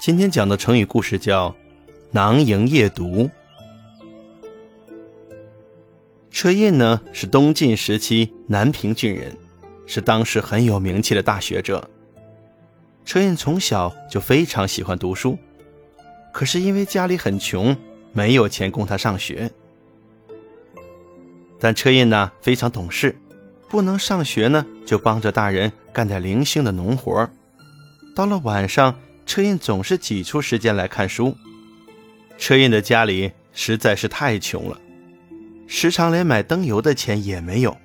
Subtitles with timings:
[0.00, 1.54] 今天讲的成语故事叫
[2.10, 3.28] “囊萤夜读”。
[6.32, 9.36] 车胤呢是东晋时期南平郡人，
[9.84, 11.90] 是当时很有名气的大学者。
[13.04, 15.36] 车胤从小就非常喜欢读书，
[16.32, 17.76] 可是因为家里很穷，
[18.14, 19.50] 没有钱供他上学。
[21.58, 23.14] 但车胤呢非常懂事，
[23.68, 27.28] 不能上学呢，就帮着大人干点零星的农活。
[28.16, 28.96] 到了晚上。
[29.30, 31.36] 车胤总是挤出时间来看书。
[32.36, 34.76] 车胤的家里实在是太穷了，
[35.68, 37.76] 时常连买灯油的钱也没有，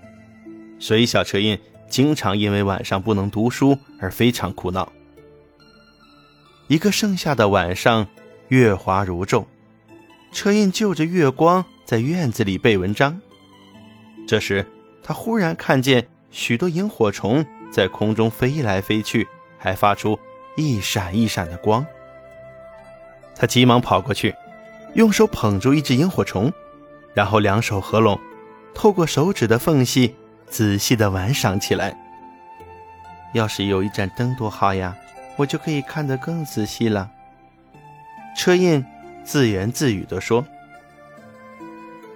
[0.80, 4.92] 所以小车胤经常因为晚上不能读书而非常苦恼。
[6.66, 8.08] 一个盛夏的晚上，
[8.48, 9.46] 月华如昼，
[10.32, 13.22] 车胤就着月光在院子里背文章。
[14.28, 14.66] 这时，
[15.04, 19.28] 他忽然看见许多萤火虫在空中飞来飞去，
[19.60, 20.18] 还发出。
[20.56, 21.86] 一闪一闪的光，
[23.36, 24.34] 他急忙跑过去，
[24.94, 26.52] 用手捧住一只萤火虫，
[27.14, 28.20] 然后两手合拢，
[28.74, 30.16] 透过手指的缝隙
[30.50, 31.98] 仔细的玩赏起来。
[33.34, 34.96] 要是有一盏灯多好呀，
[35.36, 37.12] 我就可以看得更仔细了。
[38.38, 38.86] 车胤
[39.24, 40.46] 自言自语地说。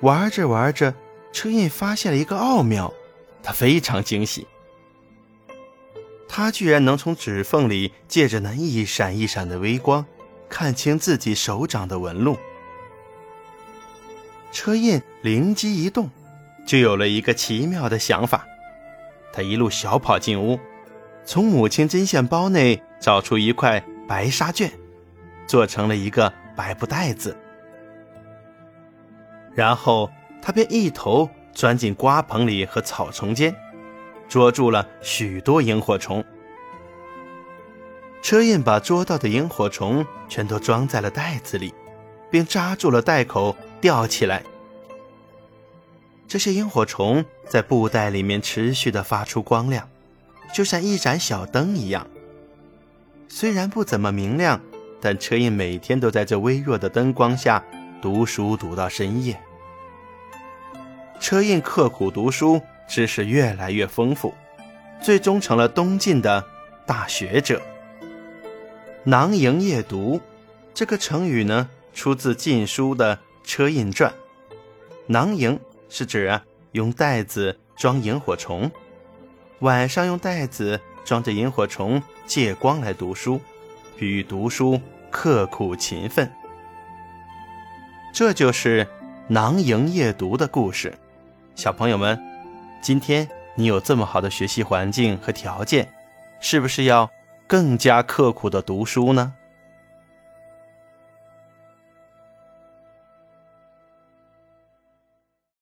[0.02, 0.94] 玩着玩着，
[1.34, 2.94] 车胤发现了一个奥妙，
[3.44, 4.48] 他非常惊喜。
[6.40, 10.06] 他居然能从指缝里借着那一闪一闪的微光，
[10.48, 12.38] 看清自己手掌的纹路。
[14.50, 16.10] 车胤灵机一动，
[16.66, 18.48] 就有了一个奇妙的想法。
[19.34, 20.58] 他一路小跑进屋，
[21.26, 24.72] 从母亲针线包内找出一块白纱绢，
[25.46, 27.36] 做成了一个白布袋子。
[29.54, 30.10] 然后
[30.42, 33.54] 他便一头钻进瓜棚里和草丛间。
[34.30, 36.24] 捉住了许多萤火虫，
[38.22, 41.74] 车胤把捉到的萤火虫全都装在了袋子里，
[42.30, 44.44] 并扎住了袋口，吊起来。
[46.28, 49.90] 这些萤火虫在布袋里面持续的发出光亮，
[50.54, 52.06] 就像一盏小灯一样。
[53.28, 54.62] 虽然不怎么明亮，
[55.02, 57.64] 但车胤每天都在这微弱的灯光下
[58.00, 59.42] 读书，读到深夜。
[61.20, 62.62] 车胤刻苦读书。
[62.90, 64.34] 知识越来越丰富，
[65.00, 66.44] 最终成了东晋的
[66.88, 67.62] 大学者。
[69.04, 70.20] 囊萤夜读
[70.74, 74.12] 这个成语呢，出自《晋书》的《车胤传》。
[75.06, 75.58] 囊萤
[75.88, 78.70] 是指啊，用袋子装萤火虫，
[79.60, 83.40] 晚上用袋子装着萤火虫借光来读书，
[83.98, 86.30] 比喻读书刻苦勤奋。
[88.12, 88.88] 这就是
[89.28, 90.92] 囊萤夜读的故事，
[91.54, 92.29] 小朋友们。
[92.82, 95.88] 今天你有这么好的学习环境和条件，
[96.40, 97.10] 是不是要
[97.46, 99.34] 更加刻苦的读书呢？